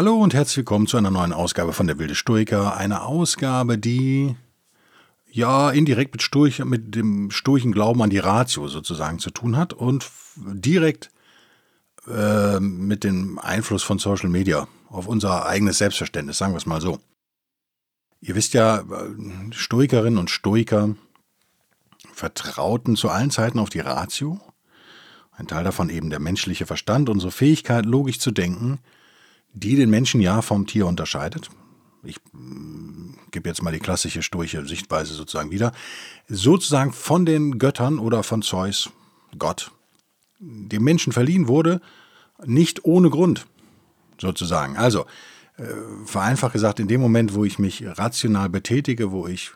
[0.00, 2.74] Hallo und herzlich willkommen zu einer neuen Ausgabe von der Wilde Stoiker.
[2.74, 4.34] Eine Ausgabe, die
[5.30, 9.74] ja indirekt mit, Stoich, mit dem stoischen Glauben an die Ratio sozusagen zu tun hat
[9.74, 11.10] und direkt
[12.08, 16.80] äh, mit dem Einfluss von Social Media auf unser eigenes Selbstverständnis, sagen wir es mal
[16.80, 16.98] so.
[18.22, 18.82] Ihr wisst ja,
[19.50, 20.96] Stoikerinnen und Stoiker
[22.14, 24.40] vertrauten zu allen Zeiten auf die Ratio.
[25.32, 28.78] Ein Teil davon eben der menschliche Verstand, unsere Fähigkeit, logisch zu denken–
[29.52, 31.50] die den Menschen ja vom Tier unterscheidet.
[32.02, 35.72] Ich äh, gebe jetzt mal die klassische sturche Sichtweise sozusagen wieder.
[36.28, 38.90] Sozusagen von den Göttern oder von Zeus,
[39.38, 39.70] Gott,
[40.38, 41.80] dem Menschen verliehen wurde,
[42.44, 43.46] nicht ohne Grund,
[44.18, 44.76] sozusagen.
[44.76, 45.06] Also,
[45.56, 45.64] äh,
[46.06, 49.52] vereinfacht gesagt, in dem Moment, wo ich mich rational betätige, wo ich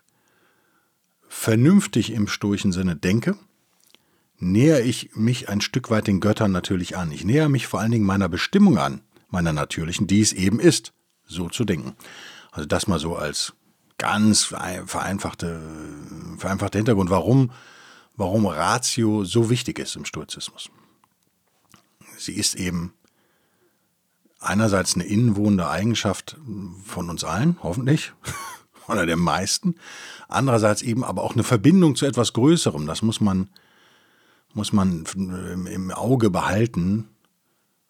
[1.29, 3.37] vernünftig im stoischen Sinne denke,
[4.39, 7.11] nähere ich mich ein Stück weit den Göttern natürlich an.
[7.11, 9.01] Ich nähere mich vor allen Dingen meiner Bestimmung an,
[9.35, 10.95] meiner natürlichen, die es eben ist,
[11.27, 11.95] so zu denken.
[12.53, 13.53] Also das mal so als
[13.99, 15.61] ganz vereinfachte,
[16.39, 17.51] vereinfachter Hintergrund, warum,
[18.17, 20.71] warum Ratio so wichtig ist im Stoizismus.
[22.17, 22.95] Sie ist eben
[24.41, 26.37] einerseits eine innewohnende Eigenschaft
[26.85, 28.13] von uns allen, hoffentlich,
[28.89, 29.77] oder der meisten,
[30.29, 32.87] andererseits eben aber auch eine Verbindung zu etwas Größerem.
[32.87, 33.49] Das muss man,
[34.53, 37.09] muss man im Auge behalten,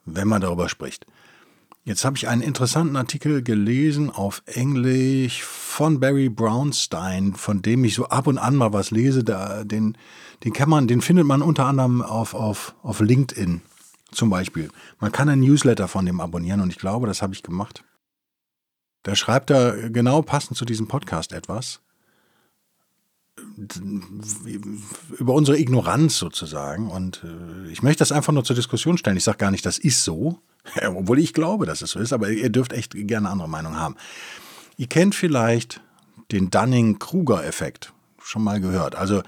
[0.04, 1.06] wenn man darüber spricht.
[1.86, 7.94] Jetzt habe ich einen interessanten Artikel gelesen auf Englisch von Barry Brownstein, von dem ich
[7.94, 9.22] so ab und an mal was lese.
[9.22, 9.98] Da, den,
[10.44, 13.60] den kann man, den findet man unter anderem auf, auf, auf LinkedIn
[14.12, 14.70] zum Beispiel.
[14.98, 17.84] Man kann ein Newsletter von dem abonnieren und ich glaube, das habe ich gemacht.
[19.02, 21.80] Da schreibt er genau passend zu diesem Podcast etwas
[25.18, 26.90] über unsere Ignoranz sozusagen.
[26.90, 29.16] Und äh, ich möchte das einfach nur zur Diskussion stellen.
[29.16, 30.40] Ich sage gar nicht, das ist so,
[30.86, 33.96] obwohl ich glaube, dass es so ist, aber ihr dürft echt gerne andere Meinung haben.
[34.76, 35.80] Ihr kennt vielleicht
[36.32, 37.92] den Dunning-Kruger-Effekt.
[38.22, 38.94] Schon mal gehört.
[38.94, 39.22] Also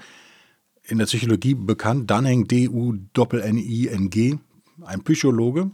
[0.83, 4.37] in der Psychologie bekannt, Dunning, D-U-N-N-I-N-G,
[4.83, 5.71] ein Psychologe,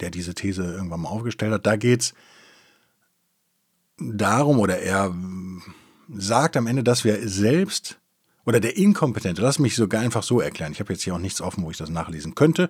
[0.00, 1.66] der diese These irgendwann mal aufgestellt hat.
[1.66, 2.14] Da geht es
[3.98, 5.14] darum, oder er
[6.14, 7.98] sagt am Ende, dass wir selbst
[8.44, 11.40] oder der Inkompetente, lass mich sogar einfach so erklären, ich habe jetzt hier auch nichts
[11.40, 12.68] offen, wo ich das nachlesen könnte.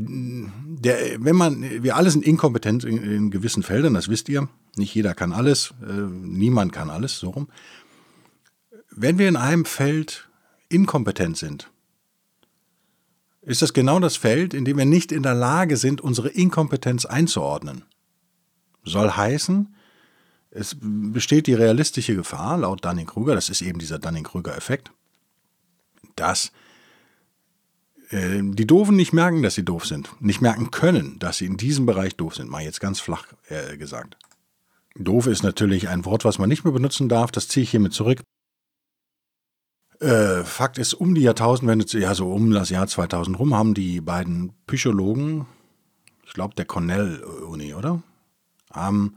[0.00, 4.48] Der, wenn man, wir alle sind inkompetent in, in gewissen Feldern, das wisst ihr.
[4.76, 7.48] Nicht jeder kann alles, äh, niemand kann alles, so rum.
[8.90, 10.28] Wenn wir in einem Feld
[10.68, 11.68] inkompetent sind,
[13.42, 17.04] ist das genau das Feld, in dem wir nicht in der Lage sind, unsere Inkompetenz
[17.04, 17.84] einzuordnen.
[18.84, 19.74] Soll heißen,
[20.50, 24.92] es besteht die realistische Gefahr, laut Dunning-Kruger, das ist eben dieser Dunning-Kruger-Effekt,
[26.14, 26.52] dass
[28.10, 31.56] äh, die Doofen nicht merken, dass sie doof sind, nicht merken können, dass sie in
[31.56, 34.16] diesem Bereich doof sind, mal jetzt ganz flach äh, gesagt.
[34.94, 37.92] Doof ist natürlich ein Wort, was man nicht mehr benutzen darf, das ziehe ich hiermit
[37.92, 38.20] zurück.
[40.00, 44.00] Äh, Fakt ist, um die Jahrtausendwende, ja so um das Jahr 2000 rum, haben die
[44.00, 45.46] beiden Psychologen,
[46.24, 48.02] ich glaube der Cornell-Uni, oder?
[48.72, 49.16] Haben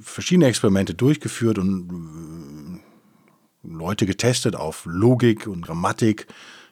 [0.00, 2.82] verschiedene Experimente durchgeführt und
[3.64, 6.26] äh, Leute getestet auf Logik und Grammatik.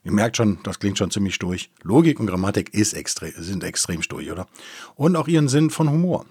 [0.04, 1.70] Ihr merkt schon, das klingt schon ziemlich durch.
[1.82, 4.46] Logik und Grammatik ist extre sind extrem durch, oder?
[4.94, 6.26] Und auch ihren Sinn von Humor.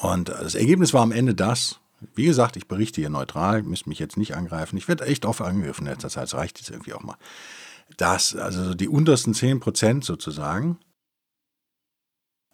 [0.00, 1.80] Und das Ergebnis war am Ende das,
[2.14, 4.76] wie gesagt, ich berichte hier neutral, müsst mich jetzt nicht angreifen.
[4.76, 7.16] Ich werde echt oft angegriffen in letzter Zeit, das reicht jetzt irgendwie auch mal.
[7.96, 10.78] Dass also die untersten 10 Prozent sozusagen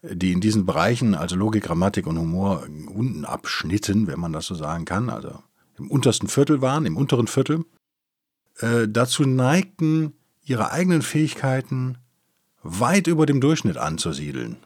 [0.03, 4.55] die in diesen Bereichen, also Logik, Grammatik und Humor, unten abschnitten, wenn man das so
[4.55, 5.43] sagen kann, also
[5.79, 7.65] im untersten Viertel waren, im unteren Viertel,
[8.59, 10.15] äh, dazu neigten,
[10.51, 11.99] ihre eigenen Fähigkeiten
[12.63, 14.57] weit über dem Durchschnitt anzusiedeln.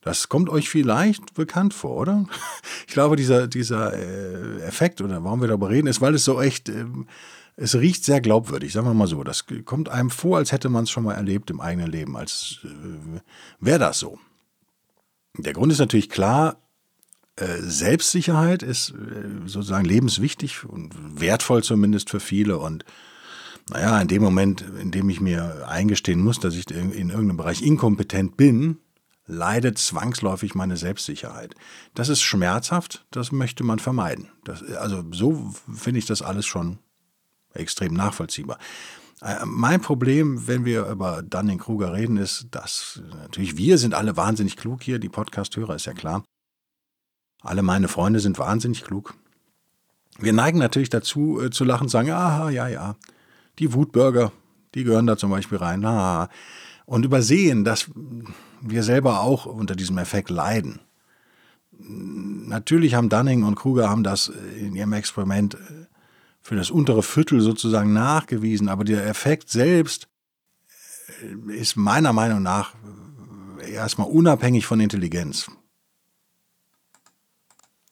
[0.00, 2.26] Das kommt euch vielleicht bekannt vor, oder?
[2.86, 6.40] Ich glaube, dieser, dieser äh, Effekt, oder warum wir darüber reden, ist, weil es so
[6.40, 6.86] echt äh,
[7.56, 9.24] es riecht sehr glaubwürdig, sagen wir mal so.
[9.24, 12.60] Das kommt einem vor, als hätte man es schon mal erlebt im eigenen Leben, als
[12.64, 13.20] äh,
[13.60, 14.18] wäre das so.
[15.38, 16.58] Der Grund ist natürlich klar,
[17.36, 22.84] äh, Selbstsicherheit ist äh, sozusagen lebenswichtig und wertvoll zumindest für viele und
[23.70, 27.62] Naja, in dem Moment, in dem ich mir eingestehen muss, dass ich in irgendeinem Bereich
[27.62, 28.78] inkompetent bin,
[29.26, 31.54] leidet zwangsläufig meine Selbstsicherheit.
[31.94, 34.28] Das ist schmerzhaft, das möchte man vermeiden.
[34.44, 36.78] Das, also so finde ich das alles schon
[37.54, 38.58] extrem nachvollziehbar.
[39.20, 44.56] Äh, mein Problem, wenn wir über Dunning-Kruger reden, ist, dass natürlich wir sind alle wahnsinnig
[44.56, 46.22] klug hier, die Podcast-Hörer ist ja klar.
[47.40, 49.14] Alle meine Freunde sind wahnsinnig klug.
[50.18, 52.96] Wir neigen natürlich dazu äh, zu lachen sagen, aha, ja, ja,
[53.58, 54.32] die Wutbürger,
[54.74, 55.84] die gehören da zum Beispiel rein.
[55.84, 56.28] Ah,
[56.86, 57.90] und übersehen, dass
[58.60, 60.80] wir selber auch unter diesem Effekt leiden.
[61.78, 65.86] Natürlich haben Dunning und Kruger haben das in ihrem Experiment äh,
[66.40, 70.08] für das untere Viertel sozusagen nachgewiesen, aber der Effekt selbst
[71.22, 72.74] äh, ist meiner Meinung nach
[73.60, 75.50] äh, erstmal unabhängig von Intelligenz.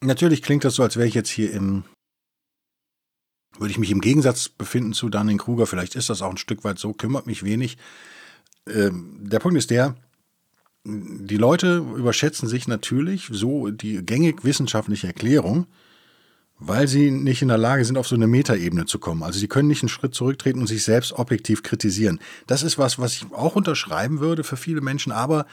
[0.01, 1.83] Natürlich klingt das so, als wäre ich jetzt hier im,
[3.59, 5.67] würde ich mich im Gegensatz befinden zu Dunning-Kruger.
[5.67, 7.77] Vielleicht ist das auch ein Stück weit so, kümmert mich wenig.
[8.67, 9.95] Ähm, der Punkt ist der,
[10.85, 15.65] die Leute überschätzen sich natürlich so die gängig wissenschaftliche Erklärung,
[16.59, 19.23] weil sie nicht in der Lage sind, auf so eine Metaebene zu kommen.
[19.23, 22.19] Also sie können nicht einen Schritt zurücktreten und sich selbst objektiv kritisieren.
[22.47, 25.47] Das ist was, was ich auch unterschreiben würde für viele Menschen, aber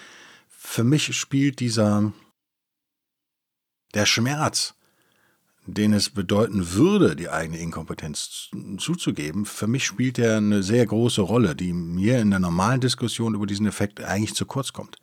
[0.48, 2.12] für mich spielt dieser
[3.94, 4.74] der Schmerz,
[5.66, 11.20] den es bedeuten würde, die eigene Inkompetenz zuzugeben, für mich spielt er eine sehr große
[11.20, 14.96] Rolle, die mir in der normalen Diskussion über diesen Effekt eigentlich zu kurz kommt.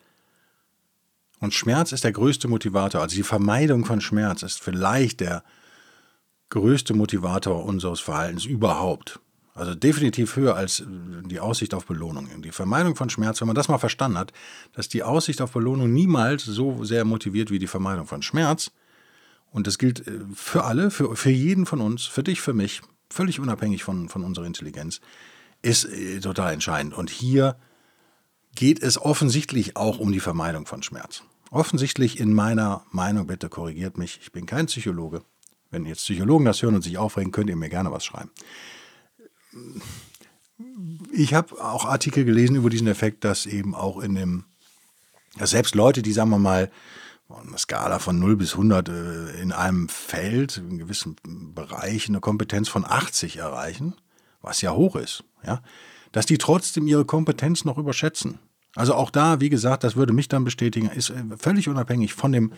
[1.40, 5.44] Und Schmerz ist der größte Motivator, also die Vermeidung von Schmerz ist vielleicht der
[6.50, 9.20] größte Motivator unseres Verhaltens überhaupt.
[9.54, 12.42] Also definitiv höher als die Aussicht auf Belohnung.
[12.42, 14.32] Die Vermeidung von Schmerz, wenn man das mal verstanden hat,
[14.74, 18.72] dass die Aussicht auf Belohnung niemals so sehr motiviert wie die Vermeidung von Schmerz.
[19.51, 22.81] Und das gilt äh, für alle, für, für jeden von uns, für dich, für mich,
[23.10, 25.01] völlig unabhängig von, von unserer Intelligenz,
[25.62, 26.94] ist äh, total entscheidend.
[26.94, 27.57] Und hier
[28.56, 31.24] geht es offensichtlich auch um die Vermeidung von Schmerz.
[31.51, 35.24] Offensichtlich in meiner Meinung, bitte korrigiert mich, ich bin kein Psychologe,
[35.72, 38.31] wenn jetzt Psychologen das hören und sich aufregen, könnt ihr mir gerne was schreiben.
[41.12, 44.45] Ich habe auch Artikel gelesen über diesen Effekt, dass eben auch in dem,
[45.38, 46.72] dass selbst Leute, die, sagen wir mal,
[47.30, 51.16] eine Skala von 0 bis 100 äh, in einem Feld, in gewissen
[51.54, 53.96] Bereich, eine Kompetenz von 80 erreichen,
[54.42, 55.62] was ja hoch ist, ja,
[56.12, 58.40] dass die trotzdem ihre Kompetenz noch überschätzen.
[58.76, 62.31] Also auch da, wie gesagt, das würde mich dann bestätigen, ist äh, völlig unabhängig von
[62.31, 62.54] dem,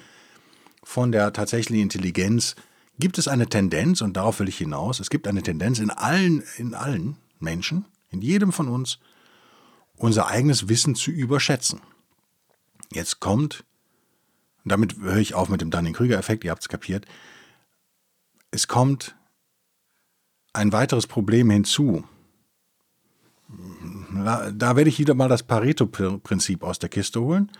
[0.84, 2.56] von der tatsächlichen Intelligenz
[3.00, 6.44] gibt es eine Tendenz, und darauf will ich hinaus, es gibt eine Tendenz in allen,
[6.58, 9.00] in allen Menschen, in jedem von uns,
[9.96, 11.82] unser eigenes Wissen zu überschätzen.
[12.92, 13.64] Jetzt kommt,
[14.64, 17.06] damit höre ich auf mit dem Dunning-Krüger-Effekt, ihr habt es kapiert,
[18.52, 19.16] es kommt
[20.54, 22.04] ein weiteres Problem hinzu.
[24.14, 27.52] Da werde ich wieder mal das Pareto-Prinzip aus der Kiste holen.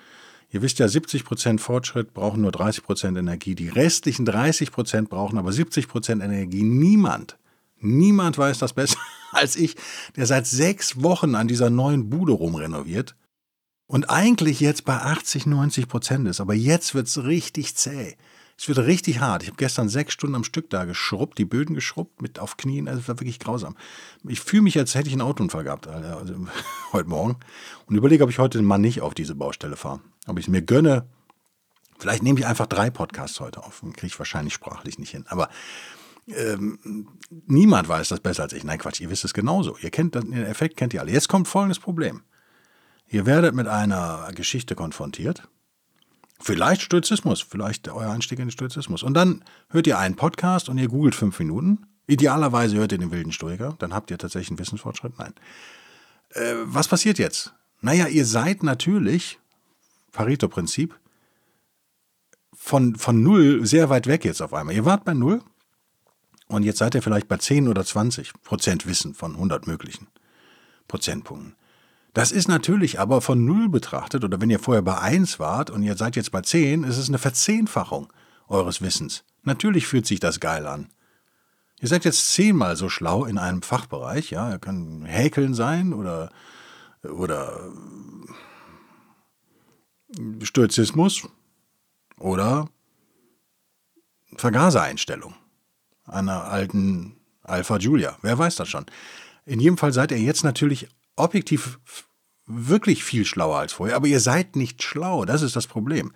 [0.52, 3.56] Ihr wisst ja, 70% Fortschritt brauchen nur 30% Energie.
[3.56, 6.64] Die restlichen 30% brauchen aber 70% Energie.
[6.64, 7.38] Niemand,
[7.80, 9.00] niemand weiß das besser
[9.32, 9.76] als ich,
[10.18, 13.16] der seit sechs Wochen an dieser neuen Bude rumrenoviert
[13.92, 16.40] und eigentlich jetzt bei 80, 90% ist.
[16.40, 18.16] Aber jetzt wird es richtig zäh.
[18.58, 19.44] Es wird richtig hart.
[19.44, 22.88] Ich habe gestern sechs Stunden am Stück da geschrubbt, die Böden geschrubbt, mit auf Knien.
[22.88, 23.76] Also, es war wirklich grausam.
[24.26, 26.48] Ich fühle mich, als hätte ich einen Autounfall gehabt, also,
[26.94, 27.36] heute Morgen.
[27.86, 30.00] Und überlege, ob ich heute mal nicht auf diese Baustelle fahre.
[30.26, 31.10] Ob ich es mir gönne.
[32.00, 33.82] Vielleicht nehme ich einfach drei Podcasts heute auf.
[33.82, 35.26] Kriege ich wahrscheinlich sprachlich nicht hin.
[35.28, 35.50] Aber
[36.28, 37.10] ähm,
[37.46, 38.64] niemand weiß das besser als ich.
[38.64, 39.76] Nein, Quatsch, ihr wisst es genauso.
[39.82, 41.12] Ihr kennt den Effekt, kennt ihr alle.
[41.12, 42.24] Jetzt kommt folgendes Problem.
[43.12, 45.48] Ihr werdet mit einer Geschichte konfrontiert,
[46.42, 49.04] Vielleicht Stoizismus, vielleicht euer Einstieg in den Stoizismus.
[49.04, 51.86] Und dann hört ihr einen Podcast und ihr googelt fünf Minuten.
[52.08, 55.20] Idealerweise hört ihr den wilden Stoiker, dann habt ihr tatsächlich einen Wissensfortschritt.
[55.20, 55.34] Nein.
[56.30, 57.54] Äh, was passiert jetzt?
[57.82, 59.40] Naja, ihr seid natürlich,
[60.12, 60.98] Pareto-Prinzip,
[62.54, 64.76] von, von null sehr weit weg jetzt auf einmal.
[64.76, 65.44] Ihr wart bei null
[66.48, 70.08] und jetzt seid ihr vielleicht bei 10 oder 20 Prozent Wissen von 100 möglichen
[70.88, 71.56] Prozentpunkten.
[72.14, 75.84] Das ist natürlich aber von null betrachtet, oder wenn ihr vorher bei 1 wart und
[75.84, 78.12] ihr seid jetzt bei 10, ist es eine Verzehnfachung
[78.48, 79.24] eures Wissens.
[79.44, 80.90] Natürlich fühlt sich das geil an.
[81.80, 86.30] Ihr seid jetzt zehnmal so schlau in einem Fachbereich, ja, ihr könnt Häkeln sein oder,
[87.04, 87.72] oder
[90.44, 91.28] Stoizismus
[92.20, 92.70] oder
[94.36, 95.34] Vergasereinstellung
[96.06, 98.18] einer alten Alpha Julia.
[98.22, 98.86] Wer weiß das schon.
[99.46, 100.88] In jedem Fall seid ihr jetzt natürlich
[101.22, 101.80] objektiv
[102.46, 106.12] wirklich viel schlauer als vorher, aber ihr seid nicht schlau, das ist das Problem.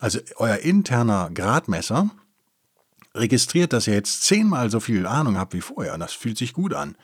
[0.00, 2.10] Also euer interner Gradmesser
[3.14, 6.74] registriert, dass ihr jetzt zehnmal so viel Ahnung habt wie vorher das fühlt sich gut
[6.74, 6.96] an.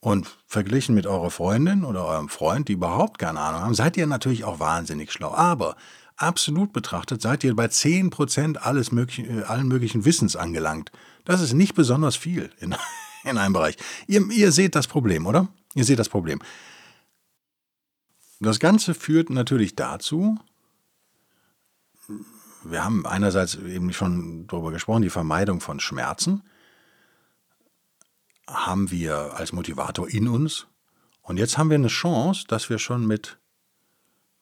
[0.00, 4.06] Und verglichen mit eurer Freundin oder eurem Freund, die überhaupt keine Ahnung haben, seid ihr
[4.06, 5.32] natürlich auch wahnsinnig schlau.
[5.34, 5.76] Aber
[6.16, 10.92] absolut betrachtet seid ihr bei 10% alles möglichen, äh, allen möglichen Wissens angelangt.
[11.24, 12.76] Das ist nicht besonders viel in,
[13.24, 13.76] in einem Bereich.
[14.06, 15.48] Ihr, ihr seht das Problem, oder?
[15.74, 16.40] Ihr seht das Problem.
[18.40, 20.38] Das Ganze führt natürlich dazu,
[22.64, 26.42] wir haben einerseits eben schon darüber gesprochen, die Vermeidung von Schmerzen
[28.46, 30.66] haben wir als Motivator in uns.
[31.22, 33.38] Und jetzt haben wir eine Chance, dass wir schon mit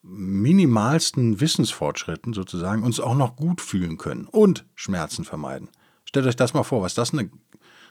[0.02, 5.68] minimalsten Wissensfortschritten sozusagen uns auch noch gut fühlen können und Schmerzen vermeiden.
[6.04, 7.28] Stellt euch das mal vor, was das eine,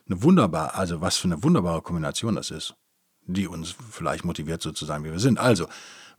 [0.08, 2.76] eine wunderbare, also was für eine wunderbare Kombination das ist,
[3.28, 5.40] die uns vielleicht motiviert so zu sein, wie wir sind.
[5.40, 5.68] Also,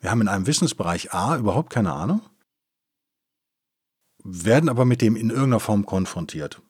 [0.01, 2.21] wir haben in einem Wissensbereich A überhaupt keine Ahnung,
[4.25, 6.61] werden aber mit dem in irgendeiner Form konfrontiert.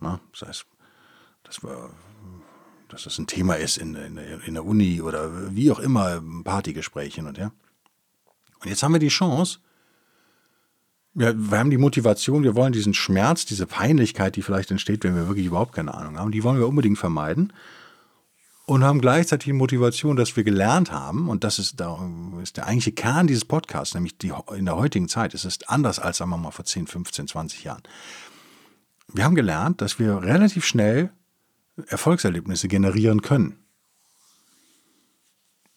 [0.00, 0.66] Na, das heißt,
[1.42, 1.90] dass, wir,
[2.88, 7.26] dass das ein Thema ist in, in, in der Uni oder wie auch immer, Partygesprächen
[7.26, 7.52] und ja.
[8.60, 9.58] Und jetzt haben wir die Chance,
[11.14, 15.16] wir, wir haben die Motivation, wir wollen diesen Schmerz, diese Peinlichkeit, die vielleicht entsteht, wenn
[15.16, 17.52] wir wirklich überhaupt keine Ahnung haben, die wollen wir unbedingt vermeiden
[18.70, 22.08] und haben gleichzeitig die Motivation, dass wir gelernt haben, und das ist, da,
[22.40, 25.34] ist der eigentliche Kern dieses Podcasts, nämlich die, in der heutigen Zeit.
[25.34, 27.82] Es ist anders als, sagen wir mal, vor 10, 15, 20 Jahren.
[29.12, 31.10] Wir haben gelernt, dass wir relativ schnell
[31.88, 33.58] Erfolgserlebnisse generieren können.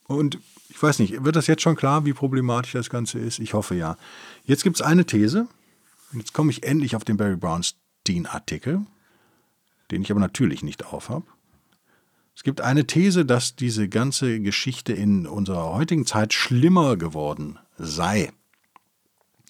[0.06, 0.38] Und
[0.70, 3.40] ich weiß nicht, wird das jetzt schon klar, wie problematisch das Ganze ist?
[3.40, 3.98] Ich hoffe ja.
[4.44, 5.48] Jetzt gibt es eine These.
[6.12, 8.86] Jetzt komme ich endlich auf den Barry Brownstein-Artikel,
[9.90, 11.24] den ich aber natürlich nicht aufhab.
[12.36, 18.32] Es gibt eine These, dass diese ganze Geschichte in unserer heutigen Zeit schlimmer geworden sei.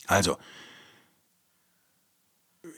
[0.08, 0.38] Also,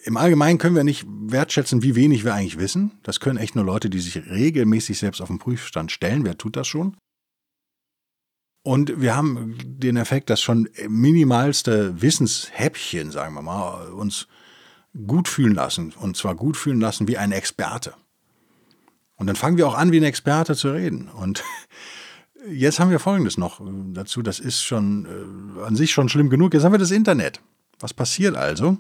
[0.04, 2.92] im Allgemeinen können wir nicht wertschätzen, wie wenig wir eigentlich wissen.
[3.02, 6.26] Das können echt nur Leute, die sich regelmäßig selbst auf den Prüfstand stellen.
[6.26, 6.96] Wer tut das schon?
[8.62, 14.28] Und wir haben den Effekt, dass schon minimalste Wissenshäppchen, sagen wir mal, uns
[15.08, 15.94] gut fühlen lassen.
[15.94, 17.96] Und zwar gut fühlen lassen wie ein Experte.
[19.16, 21.08] Und dann fangen wir auch an, wie ein Experte zu reden.
[21.10, 21.44] Und
[22.50, 23.62] jetzt haben wir Folgendes noch
[23.94, 24.22] dazu.
[24.22, 26.54] Das ist schon äh, an sich schon schlimm genug.
[26.54, 27.42] Jetzt haben wir das Internet.
[27.80, 28.78] Was passiert also?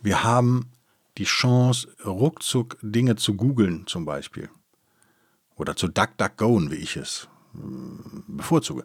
[0.00, 0.70] Wir haben
[1.16, 4.48] die Chance, ruckzuck Dinge zu googeln zum Beispiel.
[5.56, 7.58] Oder zu DuckDuckGoen, wie ich es äh,
[8.28, 8.84] bevorzuge.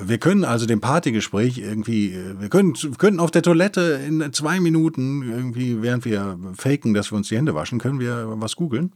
[0.00, 5.22] Wir können also dem Partygespräch irgendwie, wir können, können auf der Toilette in zwei Minuten
[5.22, 8.92] irgendwie, während wir faken, dass wir uns die Hände waschen, können wir was googeln.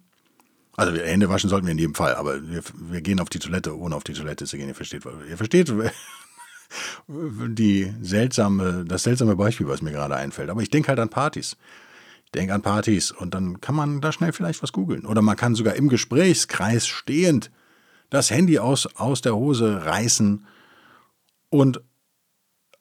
[0.76, 3.76] Also Hände waschen sollten wir in jedem Fall, aber wir, wir gehen auf die Toilette,
[3.76, 4.68] ohne auf die Toilette zu gehen.
[4.68, 5.72] Ihr versteht, ihr versteht
[7.08, 10.50] die seltsame, das seltsame Beispiel, was mir gerade einfällt.
[10.50, 11.56] Aber ich denke halt an Partys.
[12.26, 15.06] Ich denke an Partys und dann kann man da schnell vielleicht was googeln.
[15.06, 17.50] Oder man kann sogar im Gesprächskreis stehend
[18.10, 20.46] das Handy aus, aus der Hose reißen
[21.56, 21.80] und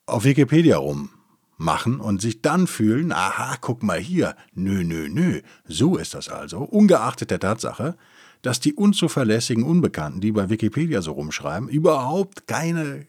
[0.05, 5.97] auf Wikipedia rummachen und sich dann fühlen, aha, guck mal hier, nö, nö, nö, so
[5.97, 7.95] ist das also, ungeachtet der Tatsache,
[8.41, 13.07] dass die unzuverlässigen Unbekannten, die bei Wikipedia so rumschreiben, überhaupt keine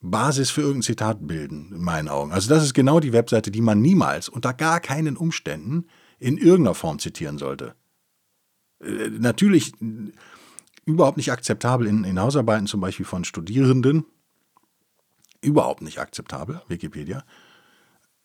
[0.00, 2.32] Basis für irgendein Zitat bilden, in meinen Augen.
[2.32, 5.86] Also das ist genau die Webseite, die man niemals unter gar keinen Umständen
[6.18, 7.74] in irgendeiner Form zitieren sollte.
[8.82, 9.72] Äh, natürlich
[10.86, 14.06] überhaupt nicht akzeptabel in, in Hausarbeiten zum Beispiel von Studierenden,
[15.40, 17.24] überhaupt nicht akzeptabel, Wikipedia.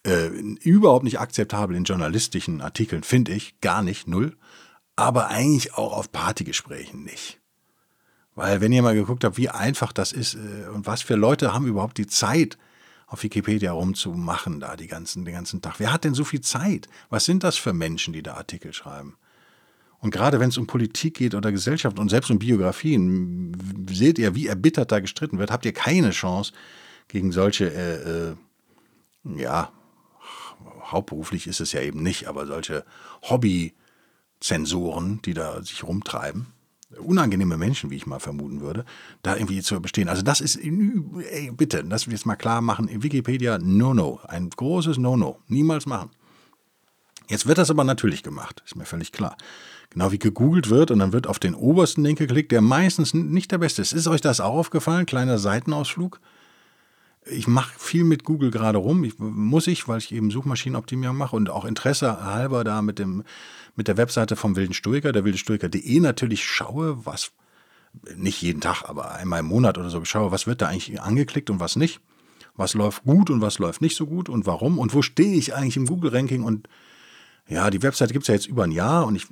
[0.05, 4.38] Äh, überhaupt nicht akzeptabel in journalistischen Artikeln, finde ich, gar nicht, null.
[4.95, 7.39] Aber eigentlich auch auf Partygesprächen nicht.
[8.36, 11.53] Weil wenn ihr mal geguckt habt, wie einfach das ist äh, und was für Leute
[11.53, 12.57] haben überhaupt die Zeit,
[13.07, 15.75] auf Wikipedia rumzumachen, da die ganzen, den ganzen Tag.
[15.79, 16.88] Wer hat denn so viel Zeit?
[17.10, 19.15] Was sind das für Menschen, die da Artikel schreiben?
[20.00, 24.36] Und gerade wenn es um Politik geht oder Gesellschaft und selbst um Biografien, seht ihr,
[24.36, 26.53] wie erbittert da gestritten wird, habt ihr keine Chance,
[27.07, 28.35] gegen solche, äh, äh,
[29.38, 29.71] ja,
[30.91, 32.85] hauptberuflich ist es ja eben nicht, aber solche
[33.24, 36.47] Hobby-Zensoren, die da sich rumtreiben,
[37.00, 38.85] unangenehme Menschen, wie ich mal vermuten würde,
[39.24, 40.09] da irgendwie zu bestehen.
[40.09, 44.97] Also das ist, ey, bitte, lass wir jetzt mal klar machen, Wikipedia, no-no, ein großes
[44.97, 46.12] No-no, niemals machen.
[47.27, 49.35] Jetzt wird das aber natürlich gemacht, ist mir völlig klar.
[49.89, 53.51] Genau wie gegoogelt wird und dann wird auf den obersten Link geklickt, der meistens nicht
[53.51, 53.93] der beste ist.
[53.93, 55.05] Ist euch das auch aufgefallen?
[55.05, 56.19] Kleiner Seitenausflug
[57.27, 59.03] ich mache viel mit Google gerade rum.
[59.03, 63.24] Ich, muss ich, weil ich eben Suchmaschinenoptimierung mache und auch Interesse halber da mit, dem,
[63.75, 67.32] mit der Webseite vom Wilden Stoiker, der wildestoiker.de natürlich schaue, was,
[68.15, 71.50] nicht jeden Tag, aber einmal im Monat oder so schaue, was wird da eigentlich angeklickt
[71.50, 72.00] und was nicht.
[72.58, 75.53] Was läuft gut und was läuft nicht so gut und warum und wo stehe ich
[75.53, 76.70] eigentlich im Google-Ranking und
[77.48, 79.27] ja, die Webseite gibt es ja jetzt über ein Jahr und ich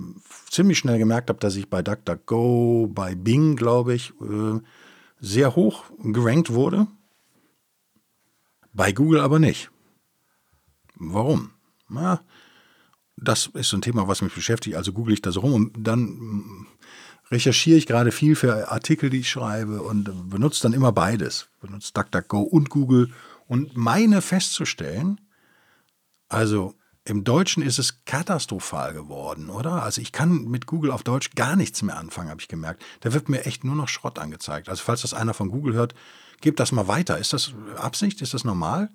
[0.50, 4.60] ziemlich schnell gemerkt habe, dass ich bei DuckDuckGo, bei Bing, glaube ich, äh,
[5.20, 6.88] sehr hoch gerankt wurde.
[8.74, 9.70] Bei Google aber nicht.
[10.96, 11.52] Warum?
[11.90, 12.22] Na,
[13.16, 14.76] das ist so ein Thema, was mich beschäftigt.
[14.76, 16.68] Also google ich das rum und dann
[17.32, 21.50] recherchiere ich gerade viel für Artikel, die ich schreibe und benutze dann immer beides.
[21.62, 23.12] Benutze DuckDuckGo und Google
[23.48, 25.22] und meine festzustellen,
[26.28, 26.76] also
[27.06, 29.84] im Deutschen ist es katastrophal geworden, oder?
[29.84, 32.84] Also ich kann mit Google auf Deutsch gar nichts mehr anfangen, habe ich gemerkt.
[33.02, 34.70] Da wird mir echt nur noch Schrott angezeigt.
[34.70, 35.96] Also falls das einer von Google hört,
[36.44, 37.18] gebt das mal weiter.
[37.18, 38.22] Ist das Absicht?
[38.22, 38.92] Ist das normal?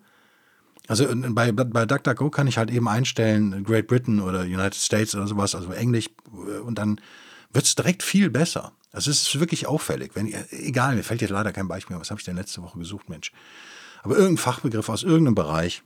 [0.86, 5.26] Also bei, bei DuckDuckGo kann ich halt eben einstellen, Great Britain oder United States oder
[5.26, 6.08] sowas, also Englisch,
[6.64, 7.00] und dann
[7.52, 8.72] wird es direkt viel besser.
[8.92, 10.12] Also es ist wirklich auffällig.
[10.14, 12.00] Wenn, egal, mir fällt jetzt leider kein Beispiel mehr.
[12.00, 13.32] Was habe ich denn letzte Woche gesucht, Mensch?
[14.02, 15.82] Aber irgendein Fachbegriff aus irgendeinem Bereich.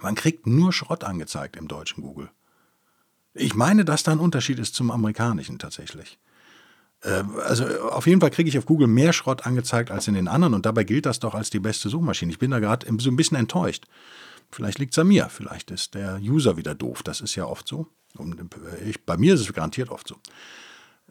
[0.00, 2.30] Man kriegt nur Schrott angezeigt im deutschen Google.
[3.34, 6.18] Ich meine, dass da ein Unterschied ist zum amerikanischen tatsächlich.
[7.02, 10.28] Äh, also auf jeden Fall kriege ich auf Google mehr Schrott angezeigt als in den
[10.28, 12.32] anderen und dabei gilt das doch als die beste Suchmaschine.
[12.32, 13.86] Ich bin da gerade so ein bisschen enttäuscht.
[14.50, 17.02] Vielleicht liegt es an mir, vielleicht ist der User wieder doof.
[17.02, 17.86] Das ist ja oft so.
[18.16, 18.36] Und
[18.84, 20.16] ich, bei mir ist es garantiert oft so.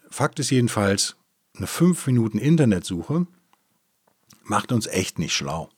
[0.09, 1.15] Fakt ist jedenfalls,
[1.55, 3.25] eine 5 Minuten Internetsuche
[4.43, 5.69] macht uns echt nicht schlau.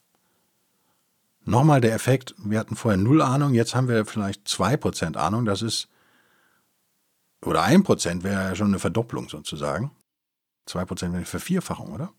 [1.46, 5.62] Nochmal der Effekt, wir hatten vorher null Ahnung, jetzt haben wir vielleicht 2% Ahnung, das
[5.62, 5.90] ist,
[7.42, 9.92] oder 1% wäre ja schon eine Verdopplung sozusagen.
[10.68, 12.14] 2% wäre Vervierfachung, oder?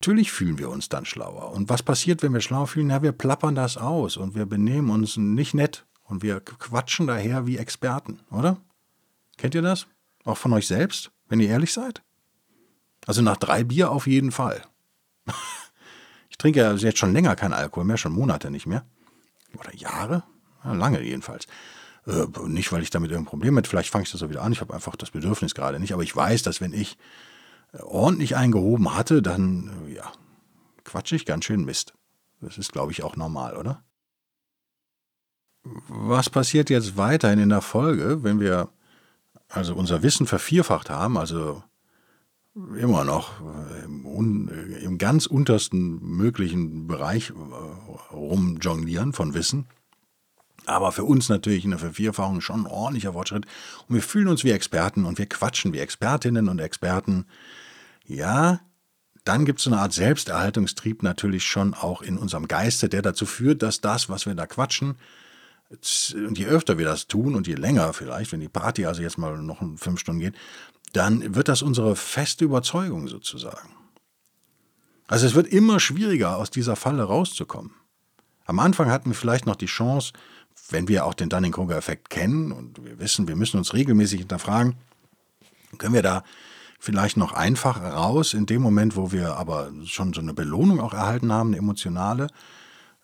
[0.00, 1.52] Natürlich fühlen wir uns dann schlauer.
[1.52, 2.90] Und was passiert, wenn wir schlau fühlen?
[2.90, 7.46] Ja, wir plappern das aus und wir benehmen uns nicht nett und wir quatschen daher
[7.46, 8.58] wie Experten, oder?
[9.36, 9.86] Kennt ihr das?
[10.24, 12.02] Auch von euch selbst, wenn ihr ehrlich seid?
[13.06, 14.62] Also nach drei Bier auf jeden Fall.
[16.30, 18.84] ich trinke ja jetzt schon länger keinen Alkohol mehr, schon Monate nicht mehr.
[19.58, 20.24] Oder Jahre?
[20.64, 21.46] Ja, lange jedenfalls.
[22.06, 23.68] Äh, nicht, weil ich damit irgendein Problem hätte.
[23.68, 24.52] Vielleicht fange ich das so wieder an.
[24.52, 25.92] Ich habe einfach das Bedürfnis gerade nicht.
[25.92, 26.96] Aber ich weiß, dass wenn ich
[27.72, 30.12] äh, ordentlich eingehoben hatte, dann, äh, ja,
[30.84, 31.94] quatsche ich ganz schön Mist.
[32.40, 33.82] Das ist, glaube ich, auch normal, oder?
[35.88, 38.68] Was passiert jetzt weiterhin in der Folge, wenn wir
[39.48, 41.62] also unser Wissen vervierfacht haben, also
[42.54, 43.40] immer noch
[43.84, 44.48] im,
[44.80, 47.32] im ganz untersten möglichen Bereich
[48.12, 49.66] rumjonglieren von Wissen?
[50.66, 53.46] Aber für uns natürlich eine Vervierfachung schon ein ordentlicher Fortschritt.
[53.88, 57.26] Und wir fühlen uns wie Experten und wir quatschen wie Expertinnen und Experten.
[58.04, 58.60] Ja,
[59.24, 63.26] dann gibt es so eine Art Selbsterhaltungstrieb natürlich schon auch in unserem Geiste, der dazu
[63.26, 64.96] führt, dass das, was wir da quatschen,
[66.14, 69.18] und je öfter wir das tun und je länger vielleicht, wenn die Party also jetzt
[69.18, 70.36] mal noch fünf Stunden geht,
[70.92, 73.70] dann wird das unsere feste Überzeugung sozusagen.
[75.08, 77.72] Also es wird immer schwieriger, aus dieser Falle rauszukommen.
[78.44, 80.12] Am Anfang hatten wir vielleicht noch die Chance,
[80.70, 84.74] wenn wir auch den Dunning-Kruger-Effekt kennen und wir wissen, wir müssen uns regelmäßig hinterfragen,
[85.78, 86.24] können wir da
[86.78, 90.94] vielleicht noch einfach raus in dem Moment, wo wir aber schon so eine Belohnung auch
[90.94, 92.28] erhalten haben, eine emotionale,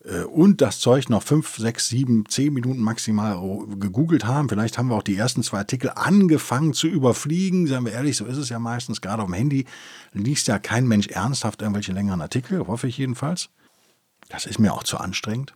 [0.04, 3.38] äh, und das Zeug noch fünf, sechs, sieben, zehn Minuten maximal
[3.78, 4.48] gegoogelt haben.
[4.48, 7.66] Vielleicht haben wir auch die ersten zwei Artikel angefangen zu überfliegen.
[7.66, 9.00] Seien wir ehrlich, so ist es ja meistens.
[9.00, 9.66] Gerade auf dem Handy
[10.12, 13.50] liest ja kein Mensch ernsthaft irgendwelche längeren Artikel, hoffe ich jedenfalls.
[14.28, 15.54] Das ist mir auch zu anstrengend.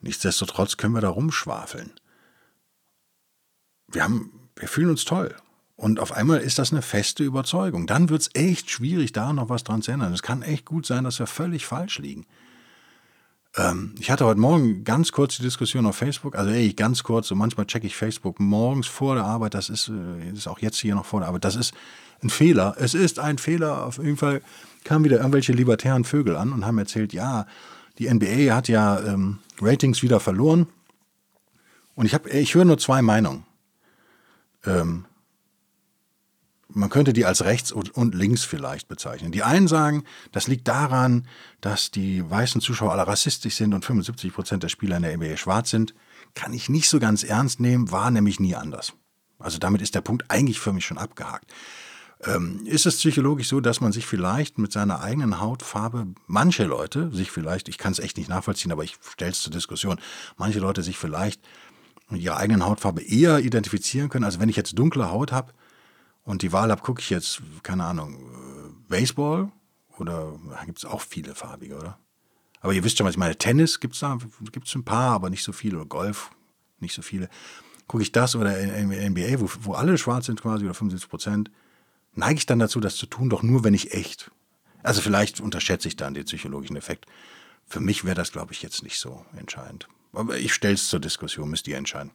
[0.00, 1.92] Nichtsdestotrotz können wir da rumschwafeln.
[3.88, 5.34] Wir, haben, wir fühlen uns toll.
[5.76, 7.86] Und auf einmal ist das eine feste Überzeugung.
[7.86, 10.12] Dann wird es echt schwierig, da noch was dran zu ändern.
[10.12, 12.26] Es kann echt gut sein, dass wir völlig falsch liegen.
[13.56, 17.28] Ähm, ich hatte heute Morgen ganz kurz die Diskussion auf Facebook, also ey, ganz kurz,
[17.28, 20.78] so manchmal checke ich Facebook morgens vor der Arbeit, das ist, äh, ist auch jetzt
[20.78, 21.74] hier noch vor der Arbeit, das ist
[22.22, 22.74] ein Fehler.
[22.78, 23.84] Es ist ein Fehler.
[23.84, 24.42] Auf jeden Fall
[24.84, 27.46] kamen wieder irgendwelche libertären Vögel an und haben erzählt, ja,
[27.98, 30.66] die NBA hat ja ähm, Ratings wieder verloren.
[31.94, 33.44] Und ich, ich höre nur zwei Meinungen.
[34.64, 35.06] Ähm,
[36.68, 39.32] man könnte die als rechts und links vielleicht bezeichnen.
[39.32, 41.26] Die einen sagen, das liegt daran,
[41.60, 45.38] dass die weißen Zuschauer alle rassistisch sind und 75 Prozent der Spieler in der NBA
[45.38, 45.94] schwarz sind.
[46.34, 48.92] Kann ich nicht so ganz ernst nehmen, war nämlich nie anders.
[49.38, 51.50] Also damit ist der Punkt eigentlich für mich schon abgehakt.
[52.24, 57.10] Ähm, ist es psychologisch so, dass man sich vielleicht mit seiner eigenen Hautfarbe, manche Leute
[57.12, 59.98] sich vielleicht, ich kann es echt nicht nachvollziehen, aber ich stelle es zur Diskussion,
[60.38, 61.42] manche Leute sich vielleicht
[62.08, 64.24] mit ihrer eigenen Hautfarbe eher identifizieren können.
[64.24, 65.52] Also wenn ich jetzt dunkle Haut habe,
[66.26, 69.50] und die Wahl habe, gucke ich jetzt, keine Ahnung, äh, Baseball
[69.96, 71.98] oder gibt es auch viele farbige, oder?
[72.60, 73.36] Aber ihr wisst schon, was ich meine.
[73.36, 74.18] Tennis gibt es da,
[74.50, 75.76] gibt es ein paar, aber nicht so viele.
[75.76, 76.30] Oder Golf,
[76.80, 77.28] nicht so viele.
[77.86, 81.50] Gucke ich das oder NBA, wo, wo alle schwarz sind quasi oder 75 Prozent,
[82.16, 84.30] neige ich dann dazu, das zu tun, doch nur, wenn ich echt.
[84.82, 87.06] Also vielleicht unterschätze ich dann den psychologischen Effekt.
[87.66, 89.88] Für mich wäre das, glaube ich, jetzt nicht so entscheidend.
[90.12, 92.12] Aber ich stelle es zur Diskussion, müsst ihr entscheiden.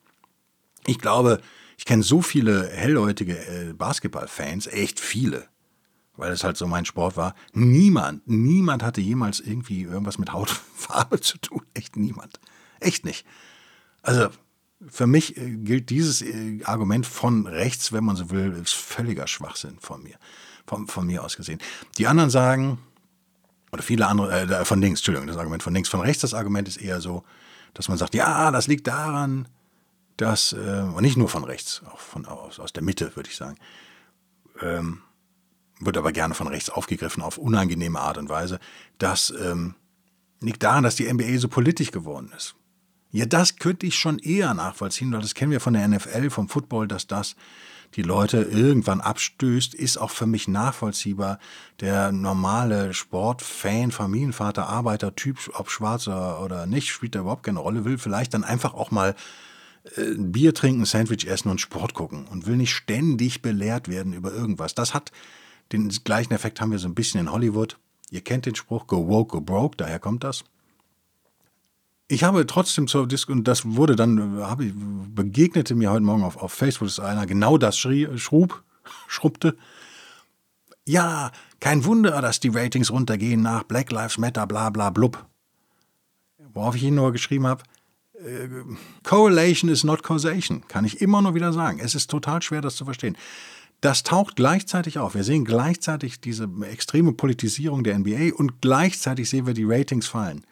[0.87, 1.41] Ich glaube,
[1.77, 5.47] ich kenne so viele hellhäutige äh, Basketballfans, echt viele,
[6.15, 7.35] weil es halt so mein Sport war.
[7.53, 11.63] Niemand, niemand hatte jemals irgendwie irgendwas mit Hautfarbe zu tun.
[11.73, 12.39] Echt niemand.
[12.79, 13.25] Echt nicht.
[14.01, 14.29] Also
[14.87, 19.27] für mich äh, gilt dieses äh, Argument von rechts, wenn man so will, ist völliger
[19.27, 20.15] Schwachsinn von mir,
[20.65, 21.59] von, von mir aus gesehen.
[21.97, 22.79] Die anderen sagen,
[23.71, 26.67] oder viele andere, äh, von links, Entschuldigung, das Argument von links, von rechts, das Argument
[26.67, 27.23] ist eher so,
[27.73, 29.47] dass man sagt, ja, das liegt daran,
[30.17, 33.37] dass, äh, und nicht nur von rechts, auch von aus, aus der Mitte, würde ich
[33.37, 33.57] sagen,
[34.61, 35.01] ähm,
[35.79, 38.59] wird aber gerne von rechts aufgegriffen auf unangenehme Art und Weise,
[38.97, 39.75] das ähm,
[40.39, 42.55] liegt daran, dass die NBA so politisch geworden ist.
[43.11, 46.47] Ja, das könnte ich schon eher nachvollziehen, weil das kennen wir von der NFL, vom
[46.47, 47.35] Football, dass das
[47.95, 51.39] die Leute irgendwann abstößt, ist auch für mich nachvollziehbar.
[51.81, 57.97] Der normale Sportfan, Familienvater, Arbeitertyp, ob schwarzer oder nicht, spielt da überhaupt keine Rolle, will
[57.97, 59.13] vielleicht dann einfach auch mal
[59.97, 64.31] äh, Bier trinken, Sandwich essen und Sport gucken und will nicht ständig belehrt werden über
[64.31, 64.73] irgendwas.
[64.73, 65.11] Das hat
[65.73, 67.77] den gleichen Effekt haben wir so ein bisschen in Hollywood.
[68.09, 70.43] Ihr kennt den Spruch, go woke, go broke, daher kommt das.
[72.11, 76.23] Ich habe trotzdem zur Diskussion, und das wurde dann, habe ich, begegnete mir heute Morgen
[76.23, 78.65] auf, auf Facebook, dass einer genau das schrie, schrub,
[79.07, 79.55] schrubbte.
[80.85, 85.25] Ja, kein Wunder, dass die Ratings runtergehen nach Black Lives Matter, bla bla blub.
[86.53, 87.63] Worauf ich Ihnen nur geschrieben habe,
[88.15, 88.49] äh,
[89.03, 91.79] Correlation is not causation, kann ich immer nur wieder sagen.
[91.79, 93.15] Es ist total schwer, das zu verstehen.
[93.79, 95.15] Das taucht gleichzeitig auf.
[95.15, 100.43] Wir sehen gleichzeitig diese extreme Politisierung der NBA und gleichzeitig sehen wir die Ratings fallen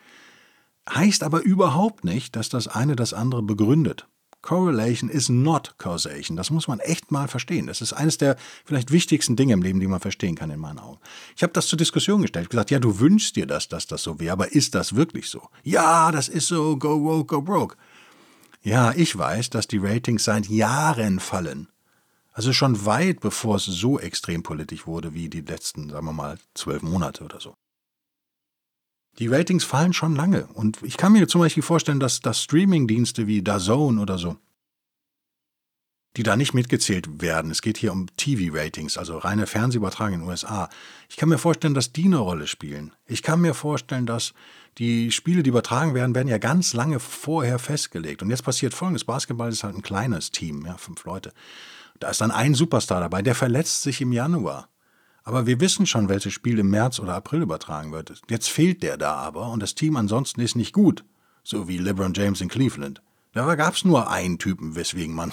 [0.89, 4.07] heißt aber überhaupt nicht, dass das eine das andere begründet.
[4.41, 6.37] Correlation is not causation.
[6.37, 7.67] Das muss man echt mal verstehen.
[7.67, 10.79] Das ist eines der vielleicht wichtigsten Dinge im Leben, die man verstehen kann in meinen
[10.79, 10.99] Augen.
[11.35, 12.49] Ich habe das zur Diskussion gestellt.
[12.49, 15.49] Gesagt, ja, du wünschst dir das, dass das so wäre, aber ist das wirklich so?
[15.63, 17.75] Ja, das ist so, go woke, go broke.
[18.61, 21.67] Ja, ich weiß, dass die Ratings seit Jahren fallen.
[22.31, 26.37] Also schon weit bevor es so extrem politisch wurde wie die letzten, sagen wir mal,
[26.53, 27.55] zwölf Monate oder so.
[29.19, 30.47] Die Ratings fallen schon lange.
[30.47, 34.37] Und ich kann mir zum Beispiel vorstellen, dass, dass Streaming-Dienste wie DAZN oder so,
[36.15, 37.51] die da nicht mitgezählt werden.
[37.51, 40.69] Es geht hier um TV-Ratings, also reine Fernsehübertragung in den USA.
[41.09, 42.93] Ich kann mir vorstellen, dass die eine Rolle spielen.
[43.05, 44.33] Ich kann mir vorstellen, dass
[44.77, 48.21] die Spiele, die übertragen werden, werden ja ganz lange vorher festgelegt.
[48.21, 49.03] Und jetzt passiert Folgendes.
[49.03, 51.33] Basketball ist halt ein kleines Team, ja, fünf Leute.
[51.99, 54.69] Da ist dann ein Superstar dabei, der verletzt sich im Januar.
[55.29, 58.19] Aber wir wissen schon, welches Spiel im März oder April übertragen wird.
[58.31, 61.05] Jetzt fehlt der da aber und das Team ansonsten ist nicht gut.
[61.43, 63.03] So wie LeBron James in Cleveland.
[63.33, 65.31] Da gab es nur einen Typen, weswegen man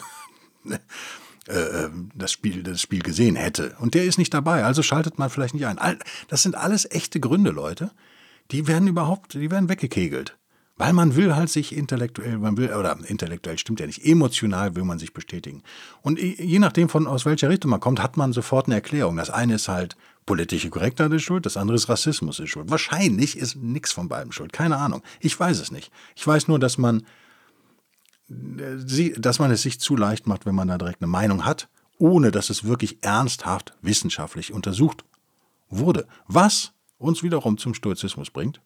[1.48, 3.74] äh, äh, das, Spiel, das Spiel gesehen hätte.
[3.80, 5.78] Und der ist nicht dabei, also schaltet man vielleicht nicht ein.
[6.28, 7.90] Das sind alles echte Gründe, Leute.
[8.50, 10.36] Die werden überhaupt, die werden weggekegelt.
[10.78, 14.84] Weil man will halt sich intellektuell, man will, oder intellektuell stimmt ja nicht, emotional will
[14.84, 15.62] man sich bestätigen.
[16.02, 19.16] Und je nachdem, von aus welcher Richtung man kommt, hat man sofort eine Erklärung.
[19.16, 22.68] Das eine ist halt politische Korrektheit ist schuld, das andere ist Rassismus ist schuld.
[22.68, 25.02] Wahrscheinlich ist nichts von beiden schuld, keine Ahnung.
[25.20, 25.90] Ich weiß es nicht.
[26.14, 27.06] Ich weiß nur, dass man,
[28.28, 31.68] äh, dass man es sich zu leicht macht, wenn man da direkt eine Meinung hat,
[31.98, 35.04] ohne dass es wirklich ernsthaft wissenschaftlich untersucht
[35.70, 36.06] wurde.
[36.26, 38.60] Was uns wiederum zum Stoizismus bringt.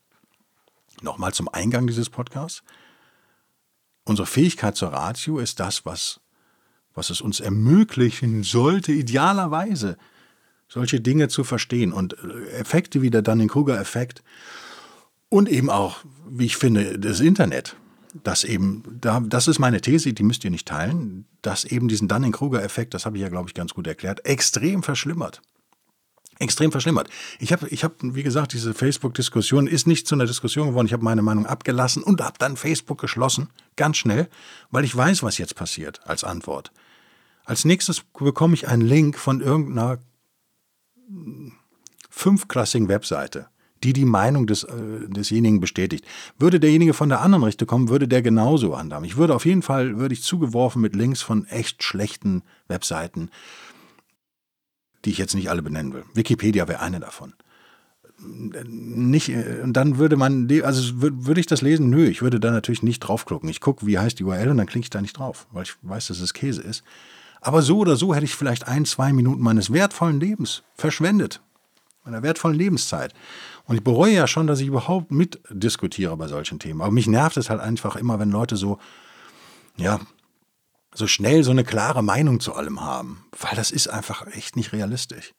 [1.03, 2.63] Nochmal zum Eingang dieses Podcasts.
[4.05, 6.21] Unsere Fähigkeit zur Ratio ist das, was,
[6.95, 9.97] was es uns ermöglichen sollte, idealerweise
[10.69, 11.93] solche Dinge zu verstehen.
[11.93, 14.23] Und äh, Effekte wie der Dunning-Kruger-Effekt
[15.29, 17.77] und eben auch, wie ich finde, das Internet,
[18.25, 22.09] das eben, da, das ist meine These, die müsst ihr nicht teilen, dass eben diesen
[22.09, 25.41] Dunning-Kruger-Effekt, das habe ich ja, glaube ich, ganz gut erklärt, extrem verschlimmert
[26.41, 27.09] extrem verschlimmert.
[27.39, 30.87] Ich habe, ich hab, wie gesagt, diese Facebook-Diskussion ist nicht zu einer Diskussion geworden.
[30.87, 34.29] Ich habe meine Meinung abgelassen und habe dann Facebook geschlossen, ganz schnell,
[34.71, 36.73] weil ich weiß, was jetzt passiert als Antwort.
[37.45, 39.99] Als nächstes bekomme ich einen Link von irgendeiner
[42.09, 43.49] fünfklassigen Webseite,
[43.83, 46.05] die die Meinung des, äh, desjenigen bestätigt.
[46.39, 49.05] Würde derjenige von der anderen Richtung kommen, würde der genauso andamen.
[49.05, 53.31] Ich würde auf jeden Fall, würde ich zugeworfen mit Links von echt schlechten Webseiten
[55.05, 56.05] die ich jetzt nicht alle benennen will.
[56.15, 57.35] Wikipedia wäre eine davon.
[58.23, 61.89] Nicht, und dann würde man, also würde ich das lesen?
[61.89, 63.49] Nö, ich würde da natürlich nicht draufklicken.
[63.49, 65.75] Ich gucke, wie heißt die URL und dann klicke ich da nicht drauf, weil ich
[65.81, 66.85] weiß, dass es Käse ist.
[67.41, 71.41] Aber so oder so hätte ich vielleicht ein, zwei Minuten meines wertvollen Lebens verschwendet.
[72.05, 73.15] Meiner wertvollen Lebenszeit.
[73.65, 76.83] Und ich bereue ja schon, dass ich überhaupt mitdiskutiere bei solchen Themen.
[76.83, 78.79] Aber mich nervt es halt einfach immer, wenn Leute so,
[79.77, 80.01] ja,
[80.95, 84.73] so schnell so eine klare Meinung zu allem haben, weil das ist einfach echt nicht
[84.73, 85.35] realistisch.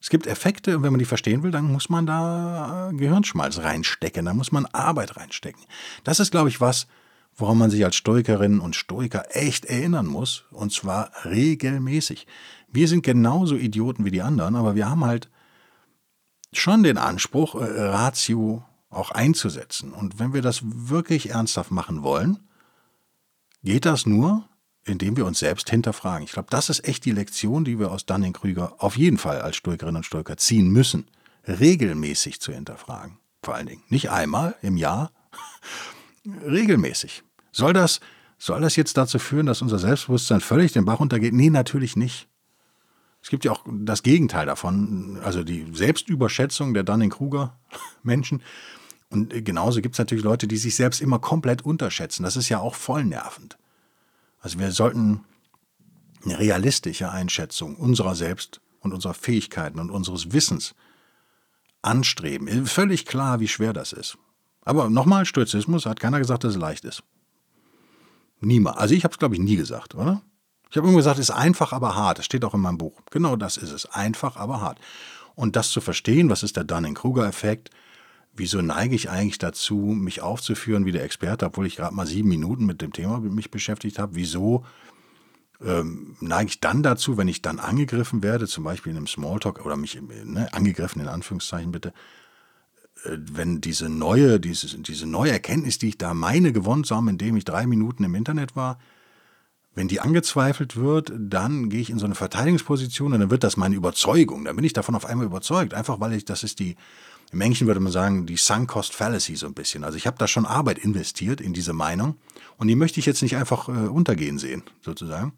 [0.00, 3.58] Es gibt Effekte und wenn man die verstehen will, dann muss man da äh, Gehirnschmalz
[3.58, 5.62] reinstecken, da muss man Arbeit reinstecken.
[6.02, 6.88] Das ist, glaube ich, was,
[7.36, 12.26] woran man sich als Stoikerin und Stoiker echt erinnern muss, und zwar regelmäßig.
[12.68, 15.28] Wir sind genauso Idioten wie die anderen, aber wir haben halt
[16.52, 19.92] schon den Anspruch, äh, Ratio auch einzusetzen.
[19.92, 22.40] Und wenn wir das wirklich ernsthaft machen wollen,
[23.62, 24.48] geht das nur,
[24.84, 26.24] indem wir uns selbst hinterfragen.
[26.24, 29.56] Ich glaube, das ist echt die Lektion, die wir aus Dunning-Krüger auf jeden Fall als
[29.56, 31.08] Stoikerinnen und Stoiker ziehen müssen.
[31.46, 33.18] Regelmäßig zu hinterfragen.
[33.42, 33.82] Vor allen Dingen.
[33.88, 35.10] Nicht einmal im Jahr,
[36.24, 37.24] regelmäßig.
[37.50, 38.00] Soll das,
[38.38, 41.34] soll das jetzt dazu führen, dass unser Selbstbewusstsein völlig den Bach runtergeht?
[41.34, 42.28] Nee, natürlich nicht.
[43.22, 48.42] Es gibt ja auch das Gegenteil davon, also die Selbstüberschätzung der Dunning-Kruger-Menschen.
[49.12, 52.22] Und genauso gibt es natürlich Leute, die sich selbst immer komplett unterschätzen.
[52.22, 53.58] Das ist ja auch voll nervend.
[54.40, 55.24] Also wir sollten
[56.24, 60.74] eine realistische Einschätzung unserer selbst und unserer Fähigkeiten und unseres Wissens
[61.82, 62.66] anstreben.
[62.66, 64.16] Völlig klar, wie schwer das ist.
[64.64, 67.02] Aber nochmal, Stoizismus hat keiner gesagt, dass es leicht ist.
[68.40, 68.78] Niemand.
[68.78, 70.22] Also ich habe es, glaube ich, nie gesagt, oder?
[70.70, 72.18] Ich habe immer gesagt, es ist einfach, aber hart.
[72.18, 72.98] Das steht auch in meinem Buch.
[73.10, 73.86] Genau das ist es.
[73.86, 74.78] Einfach, aber hart.
[75.34, 77.70] Und das zu verstehen, was ist der Dunning-Kruger-Effekt,
[78.34, 82.28] wieso neige ich eigentlich dazu, mich aufzuführen wie der Experte, obwohl ich gerade mal sieben
[82.28, 84.14] Minuten mit dem Thema mich beschäftigt habe?
[84.14, 84.64] Wieso
[85.64, 89.64] ähm, neige ich dann dazu, wenn ich dann angegriffen werde, zum Beispiel in einem Smalltalk
[89.64, 91.92] oder mich ne, angegriffen in Anführungszeichen bitte,
[93.04, 97.08] äh, wenn diese neue, diese, diese neue Erkenntnis, die ich da meine gewonnen zu haben,
[97.08, 98.78] indem ich drei Minuten im Internet war,
[99.74, 103.56] wenn die angezweifelt wird, dann gehe ich in so eine Verteidigungsposition und dann wird das
[103.56, 104.44] meine Überzeugung.
[104.44, 105.72] Dann bin ich davon auf einmal überzeugt.
[105.72, 106.76] Einfach weil ich, das ist die,
[107.32, 109.84] im Englischen würde man sagen, die Sunk Cost Fallacy so ein bisschen.
[109.84, 112.16] Also ich habe da schon Arbeit investiert in diese Meinung
[112.58, 115.32] und die möchte ich jetzt nicht einfach äh, untergehen sehen, sozusagen.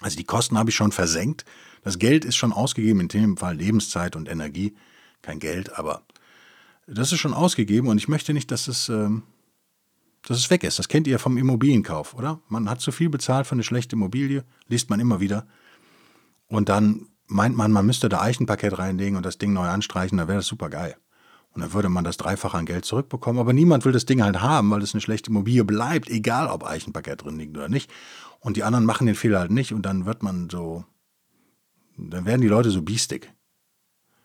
[0.00, 1.44] Also die Kosten habe ich schon versenkt.
[1.82, 4.74] Das Geld ist schon ausgegeben, in dem Fall Lebenszeit und Energie.
[5.22, 6.02] Kein Geld, aber
[6.86, 9.08] das ist schon ausgegeben und ich möchte nicht, dass es, äh,
[10.26, 10.80] dass es weg ist.
[10.80, 12.40] Das kennt ihr vom Immobilienkauf, oder?
[12.48, 15.46] Man hat zu viel bezahlt für eine schlechte Immobilie, liest man immer wieder.
[16.48, 20.26] Und dann meint man, man müsste da Eichenparkett reinlegen und das Ding neu anstreichen, dann
[20.26, 20.96] wäre das super geil.
[21.54, 23.40] Und dann würde man das Dreifache an Geld zurückbekommen.
[23.40, 26.64] Aber niemand will das Ding halt haben, weil es eine schlechte Immobilie bleibt, egal ob
[26.64, 27.90] Eichenparkett drin liegt oder nicht.
[28.40, 30.84] Und die anderen machen den Fehler halt nicht und dann wird man so,
[31.96, 33.32] dann werden die Leute so biestig.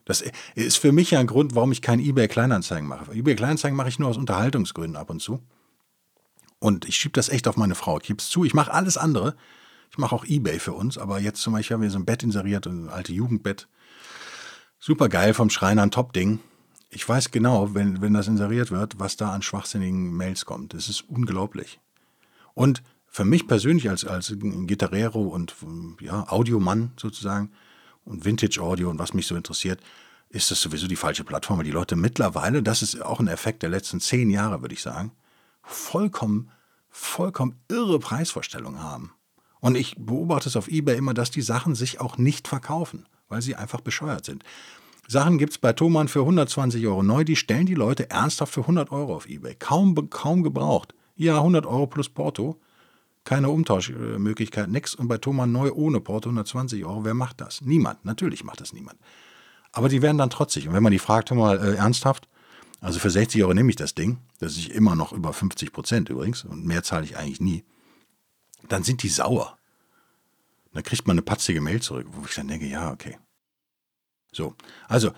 [0.06, 0.24] Das
[0.56, 3.14] ist für mich ja ein Grund, warum ich kein eBay Kleinanzeigen mache.
[3.14, 5.40] eBay Kleinanzeigen mache ich nur aus Unterhaltungsgründen ab und zu.
[6.58, 8.00] Und ich schiebe das echt auf meine Frau.
[8.00, 9.36] Ich gebe es zu, ich mache alles andere.
[9.92, 12.24] Ich mache auch eBay für uns, aber jetzt zum Beispiel haben wir so ein Bett
[12.24, 13.68] inseriert, ein altes Jugendbett.
[14.80, 16.40] Super geil vom Schreiner, ein Top-Ding
[16.90, 20.74] ich weiß genau, wenn, wenn das inseriert wird, was da an schwachsinnigen Mails kommt.
[20.74, 21.80] Das ist unglaublich.
[22.54, 25.56] Und für mich persönlich als, als Gitarrero und
[26.00, 27.52] ja, Audiomann sozusagen
[28.06, 29.82] und Vintage Audio und was mich so interessiert,
[30.30, 33.64] ist das sowieso die falsche Plattform, weil die Leute mittlerweile, das ist auch ein Effekt
[33.64, 35.12] der letzten zehn Jahre, würde ich sagen,
[35.64, 36.52] vollkommen,
[36.90, 39.14] vollkommen irre Preisvorstellungen haben.
[39.60, 43.42] Und ich beobachte es auf eBay immer, dass die Sachen sich auch nicht verkaufen, weil
[43.42, 44.44] sie einfach bescheuert sind.
[45.12, 48.62] Sachen gibt es bei Thomann für 120 Euro neu, die stellen die Leute ernsthaft für
[48.62, 49.56] 100 Euro auf Ebay.
[49.56, 50.94] Kaum, kaum gebraucht.
[51.16, 52.62] Ja, 100 Euro plus Porto.
[53.24, 54.94] Keine Umtauschmöglichkeit, nix.
[54.94, 57.06] Und bei Thomann neu ohne Porto 120 Euro.
[57.06, 57.62] Wer macht das?
[57.62, 58.06] Niemand.
[58.06, 59.00] Natürlich macht das niemand.
[59.72, 60.68] Aber die werden dann trotzig.
[60.68, 62.28] Und wenn man die fragt, mal äh, ernsthaft,
[62.80, 66.10] also für 60 Euro nehme ich das Ding, das ist immer noch über 50 Prozent
[66.10, 67.64] übrigens, und mehr zahle ich eigentlich nie,
[68.68, 69.58] dann sind die sauer.
[70.72, 73.18] Dann kriegt man eine patzige Mail zurück, wo ich dann denke, ja, okay,
[74.32, 74.56] so,
[74.88, 75.12] also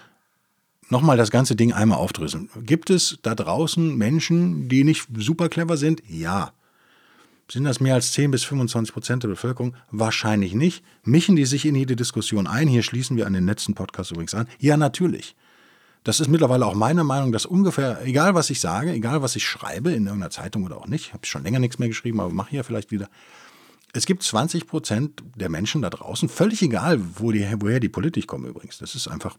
[0.89, 2.49] nochmal das ganze Ding einmal aufdröseln.
[2.61, 6.01] Gibt es da draußen Menschen, die nicht super clever sind?
[6.07, 6.53] Ja.
[7.49, 9.75] Sind das mehr als 10 bis 25 Prozent der Bevölkerung?
[9.91, 10.85] Wahrscheinlich nicht.
[11.03, 12.67] Mischen die sich in jede Diskussion ein?
[12.67, 14.47] Hier schließen wir an den letzten Podcast übrigens an.
[14.59, 15.35] Ja, natürlich.
[16.03, 19.45] Das ist mittlerweile auch meine Meinung, dass ungefähr, egal was ich sage, egal was ich
[19.45, 22.33] schreibe, in irgendeiner Zeitung oder auch nicht, habe ich schon länger nichts mehr geschrieben, aber
[22.33, 23.07] mache hier vielleicht wieder,
[23.93, 28.27] es gibt 20 Prozent der Menschen da draußen, völlig egal, wo die, woher die Politik
[28.27, 28.77] kommen übrigens.
[28.77, 29.37] Das ist einfach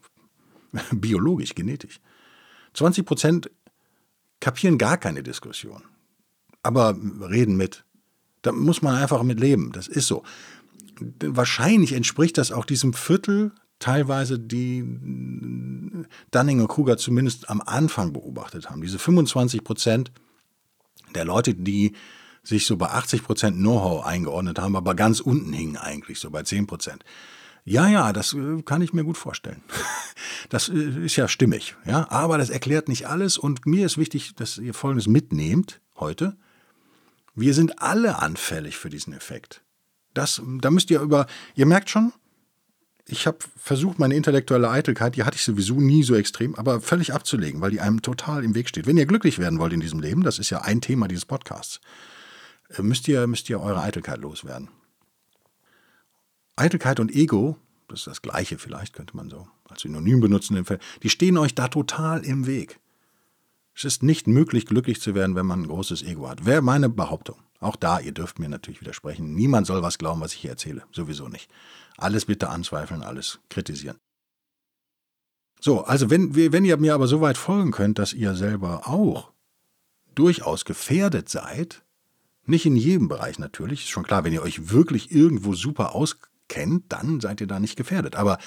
[0.92, 2.00] biologisch, genetisch.
[2.74, 3.50] 20 Prozent
[4.40, 5.82] kapieren gar keine Diskussion,
[6.62, 6.96] aber
[7.30, 7.84] reden mit.
[8.42, 9.72] Da muss man einfach mit leben.
[9.72, 10.24] Das ist so.
[11.20, 14.84] Wahrscheinlich entspricht das auch diesem Viertel, teilweise die
[16.30, 18.82] Dunning und Kruger zumindest am Anfang beobachtet haben.
[18.82, 20.12] Diese 25 Prozent
[21.14, 21.92] der Leute, die
[22.42, 26.42] sich so bei 80 Prozent Know-how eingeordnet haben, aber ganz unten hingen eigentlich, so bei
[26.42, 27.04] 10 Prozent.
[27.64, 29.62] Ja, ja, das äh, kann ich mir gut vorstellen.
[30.48, 34.34] Das äh, ist ja stimmig, ja, aber das erklärt nicht alles und mir ist wichtig,
[34.34, 36.36] dass ihr Folgendes mitnehmt heute.
[37.34, 39.62] Wir sind alle anfällig für diesen Effekt.
[40.14, 42.12] Das, da müsst ihr über, ihr merkt schon,
[43.06, 47.12] Ich habe versucht, meine intellektuelle Eitelkeit, die hatte ich sowieso nie so extrem, aber völlig
[47.12, 48.86] abzulegen, weil die einem total im Weg steht.
[48.86, 51.80] Wenn ihr glücklich werden wollt in diesem Leben, das ist ja ein Thema dieses Podcasts,
[52.78, 54.68] müsst ihr, müsst ihr eure Eitelkeit loswerden.
[56.56, 57.56] Eitelkeit und Ego,
[57.88, 60.64] das ist das Gleiche vielleicht, könnte man so als Synonym benutzen,
[61.02, 62.78] die stehen euch da total im Weg.
[63.74, 66.44] Es ist nicht möglich, glücklich zu werden, wenn man ein großes Ego hat.
[66.44, 67.36] Wäre meine Behauptung.
[67.58, 69.34] Auch da, ihr dürft mir natürlich widersprechen.
[69.34, 70.82] Niemand soll was glauben, was ich hier erzähle.
[70.92, 71.50] Sowieso nicht.
[71.96, 73.98] Alles bitte anzweifeln, alles kritisieren.
[75.60, 79.32] So, also wenn, wenn ihr mir aber so weit folgen könnt, dass ihr selber auch
[80.14, 81.82] durchaus gefährdet seid,
[82.44, 86.84] nicht in jedem Bereich natürlich, ist schon klar, wenn ihr euch wirklich irgendwo super auskennt,
[86.88, 88.16] dann seid ihr da nicht gefährdet.
[88.16, 88.38] Aber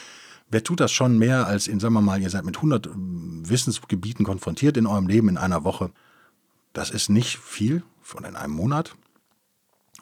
[0.49, 3.43] wer tut das schon mehr als in, sagen wir mal, ihr seid mit 100 ähm,
[3.47, 5.91] Wissensgebieten konfrontiert in eurem Leben in einer Woche?
[6.73, 8.95] Das ist nicht viel, von in einem Monat.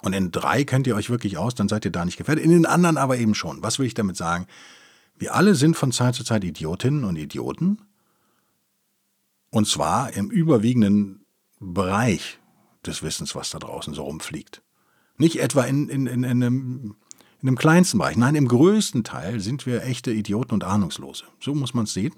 [0.01, 2.43] Und in drei kennt ihr euch wirklich aus, dann seid ihr da nicht gefährdet.
[2.43, 3.63] In den anderen aber eben schon.
[3.63, 4.47] Was will ich damit sagen?
[5.17, 7.79] Wir alle sind von Zeit zu Zeit Idiotinnen und Idioten.
[9.49, 11.25] Und zwar im überwiegenden
[11.59, 12.39] Bereich
[12.87, 14.61] des Wissens, was da draußen so rumfliegt.
[15.17, 16.95] Nicht etwa in, in, in, in, einem,
[17.41, 18.17] in dem kleinsten Bereich.
[18.17, 21.25] Nein, im größten Teil sind wir echte Idioten und Ahnungslose.
[21.39, 22.13] So muss man es sehen.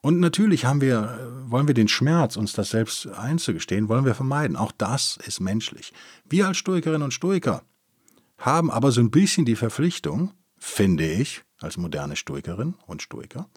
[0.00, 4.56] Und natürlich haben wir, wollen wir den Schmerz, uns das selbst einzugestehen, wollen wir vermeiden.
[4.56, 5.92] Auch das ist menschlich.
[6.28, 7.62] Wir als Stoikerinnen und Stoiker
[8.38, 13.48] haben aber so ein bisschen die Verpflichtung, finde ich, als moderne Stoikerin und Stoiker,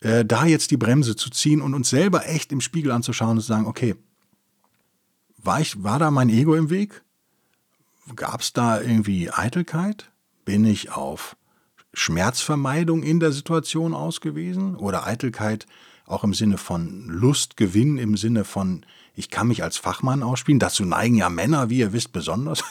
[0.00, 3.40] äh, da jetzt die Bremse zu ziehen und uns selber echt im Spiegel anzuschauen und
[3.42, 3.96] zu sagen, okay,
[5.42, 7.02] war, ich, war da mein Ego im Weg?
[8.16, 10.10] Gab es da irgendwie Eitelkeit?
[10.44, 11.36] Bin ich auf
[11.92, 15.66] Schmerzvermeidung in der Situation ausgewiesen oder Eitelkeit
[16.06, 20.58] auch im Sinne von Lustgewinn, im Sinne von, ich kann mich als Fachmann ausspielen.
[20.58, 22.64] Dazu neigen ja Männer, wie ihr wisst, besonders.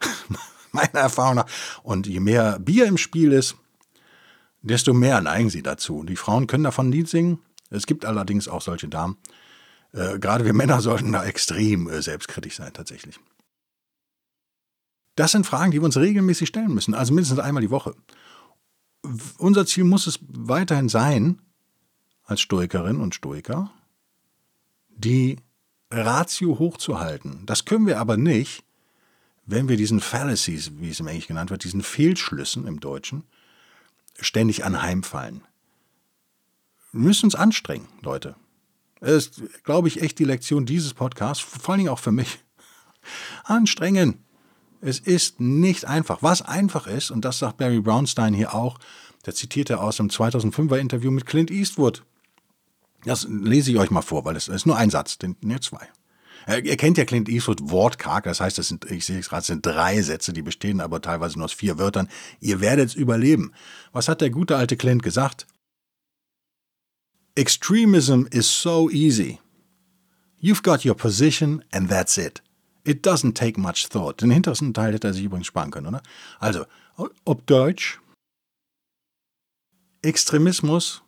[0.72, 1.46] Meiner Erfahrung nach.
[1.82, 3.56] Und je mehr Bier im Spiel ist,
[4.62, 6.04] desto mehr neigen sie dazu.
[6.04, 7.38] Die Frauen können davon nie singen.
[7.70, 9.16] Es gibt allerdings auch solche Damen.
[9.92, 13.18] Äh, gerade wir Männer sollten da extrem äh, selbstkritisch sein, tatsächlich.
[15.16, 17.94] Das sind Fragen, die wir uns regelmäßig stellen müssen, also mindestens einmal die Woche
[19.38, 21.40] unser Ziel muss es weiterhin sein,
[22.24, 23.70] als Stoikerin und Stoiker,
[24.88, 25.38] die
[25.90, 27.44] Ratio hochzuhalten.
[27.46, 28.64] Das können wir aber nicht,
[29.46, 33.24] wenn wir diesen Fallacies, wie es im Englischen genannt wird, diesen Fehlschlüssen im Deutschen,
[34.20, 35.42] ständig anheimfallen.
[36.92, 38.36] Wir müssen uns anstrengen, Leute.
[39.00, 42.38] Das ist, glaube ich, echt die Lektion dieses Podcasts, vor allen Dingen auch für mich.
[43.44, 44.24] Anstrengen.
[44.82, 46.22] Es ist nicht einfach.
[46.22, 48.78] Was einfach ist, und das sagt Barry Brownstein hier auch,
[49.26, 52.04] der zitiert er aus dem 2005er Interview mit Clint Eastwood.
[53.04, 55.88] Das lese ich euch mal vor, weil es ist nur ein Satz, den, ne, zwei.
[56.48, 59.46] Ihr kennt ja Clint Eastwood wortkarg, das heißt, es sind, ich sehe es gerade, es
[59.46, 62.08] sind drei Sätze, die bestehen aber teilweise nur aus vier Wörtern.
[62.40, 63.52] Ihr werdet es überleben.
[63.92, 65.46] Was hat der gute alte Clint gesagt?
[67.40, 69.40] Extremism is so easy.
[70.42, 72.42] You've got your position and that's it.
[72.84, 74.20] It doesn't take much thought.
[74.20, 76.02] Den hintersten Teil hätte er sich übrigens sparen können, oder?
[76.38, 76.66] Also,
[77.24, 77.98] ob Deutsch,
[80.02, 81.02] Extremismus,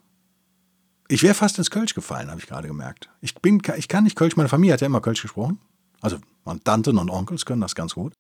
[1.09, 3.11] ich wäre fast ins Kölsch gefallen, habe ich gerade gemerkt.
[3.21, 5.61] Ich, bin, ich kann nicht Kölsch, meine Familie hat ja immer Kölsch gesprochen.
[6.01, 6.17] Also,
[6.47, 8.15] meine Tanten und Onkels können das ganz gut.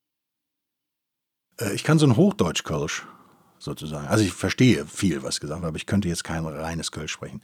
[1.58, 3.06] Äh, ich kann so ein Hochdeutsch-Kölsch
[3.58, 4.06] sozusagen.
[4.08, 7.40] Also, ich verstehe viel, was gesagt wird, aber ich könnte jetzt kein reines Kölsch sprechen.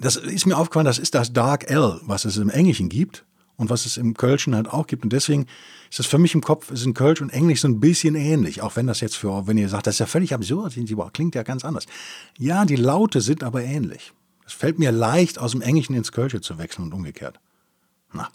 [0.00, 3.24] Das ist mir aufgefallen, das ist das Dark L, was es im Englischen gibt
[3.56, 5.04] und was es im Kölschen halt auch gibt.
[5.04, 5.46] Und deswegen
[5.90, 8.62] ist das für mich im Kopf, in Kölsch und Englisch so ein bisschen ähnlich.
[8.62, 10.74] Auch wenn das jetzt für, wenn ihr sagt, das ist ja völlig absurd,
[11.12, 11.84] klingt ja ganz anders.
[12.38, 14.12] Ja, die Laute sind aber ähnlich.
[14.46, 17.38] Es fällt mir leicht, aus dem Englischen ins Kölsche zu wechseln und umgekehrt.
[18.12, 18.30] Na,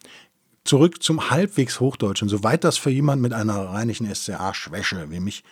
[0.63, 5.43] zurück zum halbwegs Hochdeutschen, soweit das für jemand mit einer reinlichen SCA-Schwäche wie mich,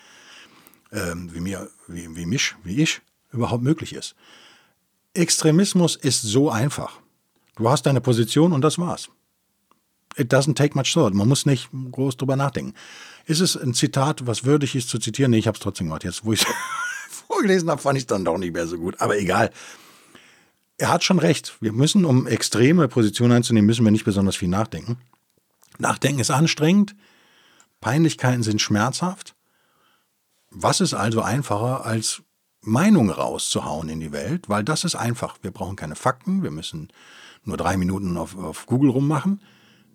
[0.91, 4.15] ähm, wie mir, wie, wie mich, wie ich, überhaupt möglich ist.
[5.13, 6.99] Extremismus ist so einfach.
[7.56, 9.10] Du hast deine Position und das war's
[10.17, 11.13] it doesn't take much thought.
[11.13, 12.73] Man muss nicht groß drüber nachdenken.
[13.26, 15.32] Ist es ein Zitat, was würdig ist zu zitieren?
[15.32, 16.04] Nee, ich habe es trotzdem gemacht.
[16.04, 16.47] Jetzt, wo ich es
[17.28, 18.99] vorgelesen habe, fand ich es dann doch nicht mehr so gut.
[18.99, 19.52] Aber egal.
[20.78, 21.56] Er hat schon recht.
[21.62, 24.97] Wir müssen, um extreme Positionen einzunehmen, müssen wir nicht besonders viel nachdenken.
[25.78, 26.95] Nachdenken ist anstrengend.
[27.80, 29.36] Peinlichkeiten sind schmerzhaft.
[30.49, 32.22] Was ist also einfacher, als
[32.64, 34.49] Meinungen rauszuhauen in die Welt?
[34.49, 35.38] Weil das ist einfach.
[35.41, 36.43] Wir brauchen keine Fakten.
[36.43, 36.89] Wir müssen
[37.43, 39.41] nur drei Minuten auf, auf Google rummachen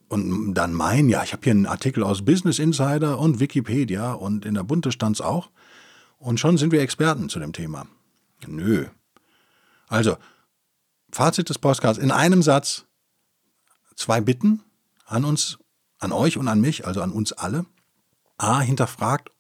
[0.09, 4.47] und dann meinen, ja, ich habe hier einen Artikel aus Business Insider und Wikipedia und
[4.47, 5.51] in der Bunte stand's auch.
[6.19, 7.87] Und schon sind wir Experten zu dem Thema.
[8.47, 8.87] Nö.
[9.87, 10.17] Also,
[11.13, 12.87] Fazit des Podcasts in einem Satz.
[13.97, 14.63] Zwei Bitten
[15.07, 15.59] an uns,
[15.99, 17.67] an euch und an mich, also an uns alle.
[18.39, 19.31] A, hinterfragt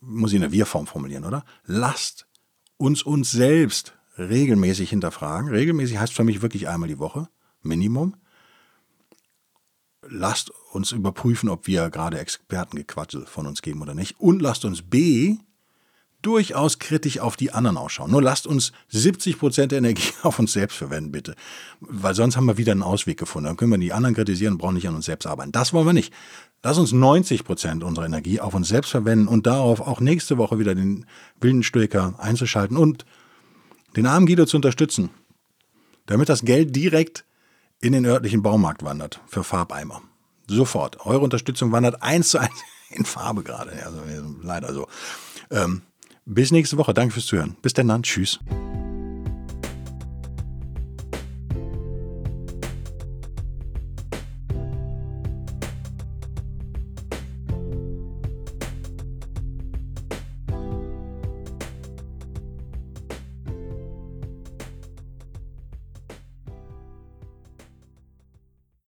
[0.00, 1.44] muss ich in der Wir-Form formulieren, oder?
[1.64, 2.26] Lasst
[2.76, 5.50] uns uns selbst regelmäßig hinterfragen.
[5.50, 7.28] Regelmäßig heißt für mich wirklich einmal die Woche,
[7.62, 8.14] Minimum.
[10.08, 14.18] Lasst uns überprüfen, ob wir gerade Expertengequatsel von uns geben oder nicht.
[14.20, 15.36] Und lasst uns B
[16.22, 18.10] durchaus kritisch auf die anderen ausschauen.
[18.10, 21.34] Nur lasst uns 70 Prozent der Energie auf uns selbst verwenden, bitte.
[21.80, 23.46] Weil sonst haben wir wieder einen Ausweg gefunden.
[23.46, 25.52] Dann können wir die anderen kritisieren und brauchen nicht an uns selbst arbeiten.
[25.52, 26.12] Das wollen wir nicht.
[26.62, 30.58] Lass uns 90 Prozent unserer Energie auf uns selbst verwenden und darauf auch nächste Woche
[30.58, 31.06] wieder den
[31.40, 33.04] wilden Stoiker einzuschalten und
[33.96, 35.10] den armen Guido zu unterstützen,
[36.06, 37.24] damit das Geld direkt
[37.80, 40.02] in den örtlichen Baumarkt wandert für Farbeimer.
[40.48, 41.06] Sofort.
[41.06, 42.60] Eure Unterstützung wandert eins zu eins
[42.90, 43.70] in Farbe gerade.
[43.84, 44.00] Also
[44.42, 44.88] leider so.
[45.50, 45.82] Ähm,
[46.28, 46.94] bis nächste Woche.
[46.94, 47.56] Danke fürs Zuhören.
[47.62, 48.02] Bis dann.
[48.02, 48.38] Tschüss.